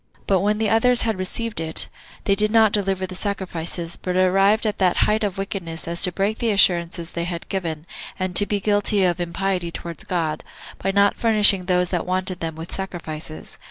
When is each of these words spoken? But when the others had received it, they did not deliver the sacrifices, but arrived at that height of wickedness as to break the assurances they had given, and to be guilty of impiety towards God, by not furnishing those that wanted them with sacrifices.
But 0.25 0.39
when 0.39 0.57
the 0.57 0.67
others 0.71 1.03
had 1.03 1.19
received 1.19 1.59
it, 1.59 1.87
they 2.23 2.33
did 2.33 2.49
not 2.49 2.71
deliver 2.71 3.05
the 3.05 3.13
sacrifices, 3.13 3.99
but 4.01 4.15
arrived 4.15 4.65
at 4.65 4.79
that 4.79 4.97
height 5.05 5.23
of 5.23 5.37
wickedness 5.37 5.87
as 5.87 6.01
to 6.01 6.11
break 6.11 6.39
the 6.39 6.49
assurances 6.49 7.11
they 7.11 7.25
had 7.25 7.47
given, 7.49 7.85
and 8.17 8.35
to 8.35 8.47
be 8.47 8.59
guilty 8.59 9.03
of 9.03 9.19
impiety 9.19 9.69
towards 9.69 10.03
God, 10.03 10.43
by 10.79 10.89
not 10.91 11.17
furnishing 11.17 11.65
those 11.65 11.91
that 11.91 12.07
wanted 12.07 12.39
them 12.39 12.55
with 12.55 12.73
sacrifices. 12.73 13.59